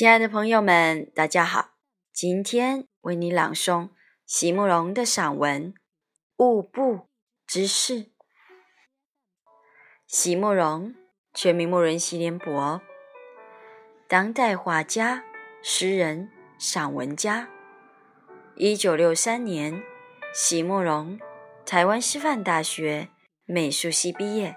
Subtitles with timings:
[0.00, 1.72] 亲爱的朋友们，大家好！
[2.10, 3.90] 今天为你朗诵
[4.24, 5.74] 席慕容的散文
[6.38, 7.10] 《物部
[7.46, 8.04] 之事》。
[10.06, 10.94] 席慕容，
[11.34, 12.80] 全名慕容席联博，
[14.08, 15.22] 当代画家、
[15.62, 17.50] 诗人、散文家。
[18.56, 19.82] 一九六三年，
[20.32, 21.20] 席慕容
[21.66, 23.10] 台湾师范大学
[23.44, 24.56] 美术系毕业。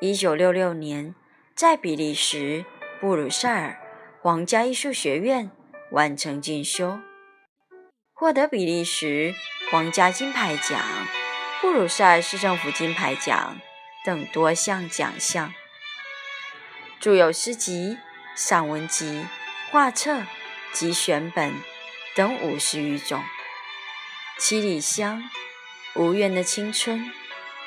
[0.00, 1.14] 一九六六年，
[1.54, 2.64] 在比利时
[3.00, 3.83] 布鲁塞尔。
[4.24, 5.50] 皇家艺术学院
[5.90, 6.98] 完成进修，
[8.14, 9.34] 获得比利时
[9.70, 10.80] 皇家金牌奖、
[11.60, 13.60] 布鲁塞尔市政府金牌奖
[14.02, 15.52] 等多项奖项。
[16.98, 17.98] 著有诗集、
[18.34, 19.26] 散文集、
[19.70, 20.22] 画册
[20.72, 21.52] 及选本
[22.16, 23.20] 等五十余种。
[24.38, 25.22] 《七里香》
[26.02, 26.98] 《无怨的青春》《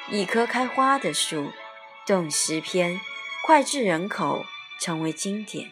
[0.10, 1.50] 一棵开花的树》
[2.08, 3.00] 等诗篇
[3.46, 4.44] 脍炙人口，
[4.82, 5.72] 成为经典。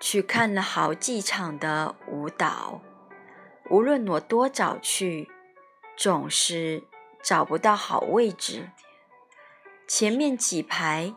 [0.00, 2.80] 去看了好几场的舞蹈，
[3.68, 5.30] 无论我多早去，
[5.94, 6.84] 总是
[7.22, 8.70] 找不到好位置。
[9.86, 11.14] 前面几排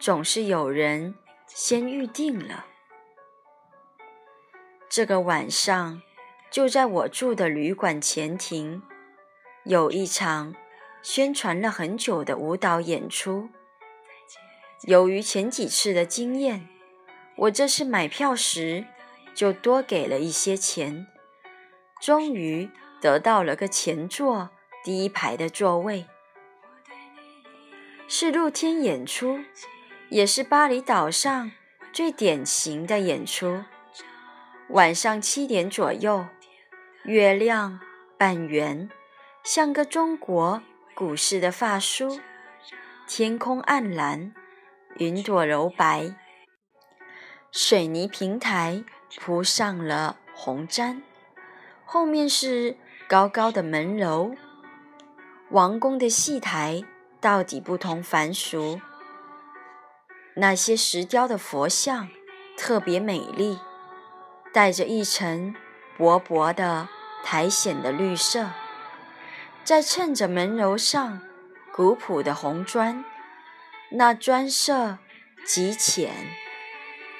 [0.00, 1.14] 总是有人
[1.46, 2.66] 先预定了。
[4.88, 6.02] 这个晚上，
[6.50, 8.82] 就在我住的旅馆前庭，
[9.62, 10.56] 有一场
[11.02, 13.48] 宣传了很久的舞蹈演出。
[14.82, 16.73] 由于前几次的经验。
[17.36, 18.84] 我这次买票时
[19.34, 21.06] 就多给了一些钱，
[22.00, 24.50] 终于得到了个前座
[24.84, 26.06] 第一排的座位。
[28.06, 29.40] 是露天演出，
[30.10, 31.50] 也是巴厘岛上
[31.92, 33.64] 最典型的演出。
[34.68, 36.26] 晚上七点左右，
[37.02, 37.80] 月亮
[38.16, 38.88] 半圆，
[39.42, 40.62] 像个中国
[40.94, 42.20] 古式的发梳，
[43.08, 44.32] 天空暗蓝，
[44.98, 46.14] 云朵柔白。
[47.56, 48.82] 水泥平台
[49.16, 51.02] 铺上了红毡，
[51.84, 52.76] 后面是
[53.08, 54.34] 高高的门楼。
[55.50, 56.82] 王宫的戏台
[57.20, 58.80] 到底不同凡俗，
[60.34, 62.08] 那些石雕的佛像
[62.56, 63.60] 特别美丽，
[64.52, 65.54] 带着一层
[65.96, 66.88] 薄薄的
[67.22, 68.50] 苔藓的绿色，
[69.62, 71.20] 在衬着门楼上
[71.72, 73.04] 古朴的红砖，
[73.92, 74.98] 那砖色
[75.46, 76.10] 极浅。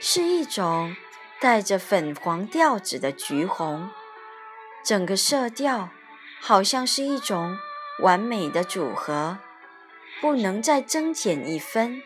[0.00, 0.94] 是一种
[1.40, 3.90] 带着粉黄调子的橘红，
[4.84, 5.90] 整个色调
[6.40, 7.56] 好像是一种
[8.02, 9.38] 完美的组合，
[10.20, 12.02] 不能再增减一分。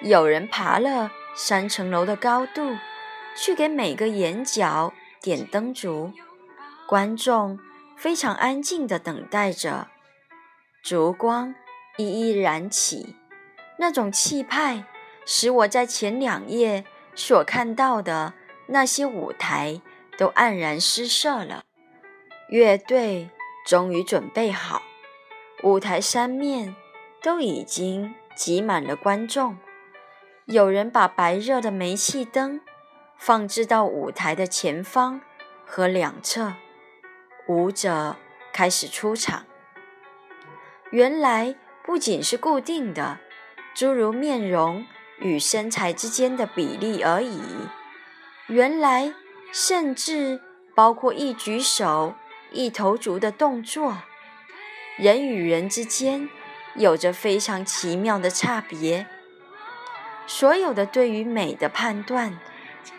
[0.00, 2.76] 有人爬了三层楼的高度，
[3.36, 6.12] 去给每个眼角点灯烛，
[6.86, 7.58] 观众
[7.96, 9.88] 非常安静地等待着，
[10.82, 11.54] 烛光
[11.96, 13.16] 一一燃起，
[13.78, 14.84] 那种气派。
[15.30, 18.32] 使我在前两页所看到的
[18.68, 19.82] 那些舞台
[20.16, 21.64] 都黯然失色了。
[22.48, 23.28] 乐队
[23.66, 24.80] 终于准备好，
[25.62, 26.74] 舞台三面
[27.22, 29.58] 都已经挤满了观众。
[30.46, 32.62] 有人把白热的煤气灯
[33.18, 35.20] 放置到舞台的前方
[35.66, 36.54] 和两侧，
[37.48, 38.16] 舞者
[38.50, 39.44] 开始出场。
[40.90, 43.18] 原来不仅是固定的，
[43.74, 44.86] 诸如面容。
[45.20, 47.40] 与身材之间的比例而已。
[48.46, 49.12] 原来，
[49.52, 50.40] 甚至
[50.74, 52.14] 包括一举手、
[52.50, 53.98] 一投足的动作。
[54.96, 56.28] 人与人之间
[56.74, 59.06] 有着非常奇妙的差别。
[60.26, 62.38] 所有的对于美的判断，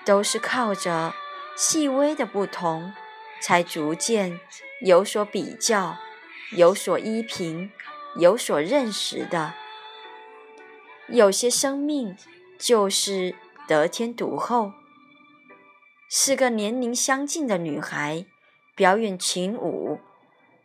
[0.06, 1.14] 都是靠着
[1.56, 2.94] 细微的不同，
[3.42, 4.40] 才逐渐
[4.82, 5.98] 有所比较、
[6.52, 7.72] 有所依凭、
[8.16, 9.54] 有所认识的。
[11.12, 12.16] 有些生命
[12.60, 13.36] 就是
[13.68, 14.72] 得天独厚。
[16.08, 18.26] 四个年龄相近的女孩
[18.76, 20.00] 表演群舞，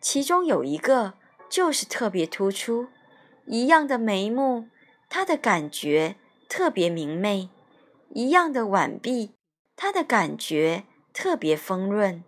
[0.00, 1.14] 其中有一个
[1.48, 2.88] 就是特别突出。
[3.46, 4.68] 一样的眉目，
[5.08, 6.16] 她的感觉
[6.48, 7.48] 特别明媚；
[8.10, 9.34] 一样的腕臂，
[9.76, 12.22] 她的感觉特别丰润；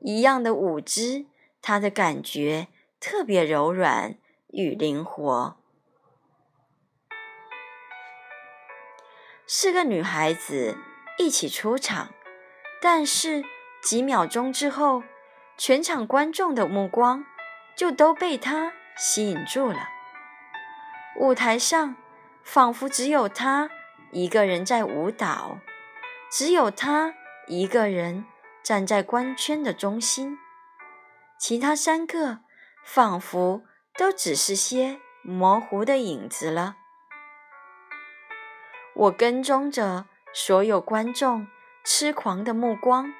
[0.00, 1.26] 一样的舞姿，
[1.60, 2.68] 她的感觉
[2.98, 4.16] 特别柔软
[4.48, 5.61] 与灵活。
[9.54, 10.78] 四个女孩子
[11.18, 12.08] 一起出场，
[12.80, 13.44] 但是
[13.82, 15.02] 几秒钟之后，
[15.58, 17.26] 全场观众的目光
[17.76, 19.90] 就都被她吸引住了。
[21.20, 21.94] 舞台上
[22.42, 23.68] 仿佛只有她
[24.10, 25.58] 一个人在舞蹈，
[26.30, 27.12] 只有她
[27.46, 28.24] 一个人
[28.62, 30.38] 站在光圈的中心，
[31.38, 32.38] 其他三个
[32.82, 33.64] 仿佛
[33.98, 36.76] 都只是些模糊的影子了。
[38.94, 41.46] 我跟踪着所有观众
[41.84, 43.12] 痴狂的目光，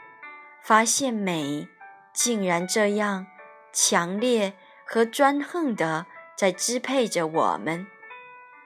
[0.62, 1.69] 发现美
[2.12, 3.26] 竟然这样
[3.72, 4.52] 强烈
[4.84, 7.86] 和专横的在支配着我们，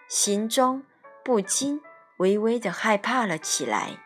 [0.09, 0.83] 心中
[1.25, 1.81] 不禁
[2.19, 4.06] 微微的害怕了起来。